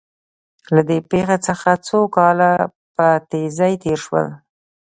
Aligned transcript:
له 0.75 0.81
دې 0.89 0.97
پېښې 1.09 1.37
څخه 1.47 1.69
څو 1.87 1.99
کاله 2.15 2.51
په 2.95 3.07
تېزۍ 3.29 3.73
تېر 3.83 3.99
شول 4.05 4.27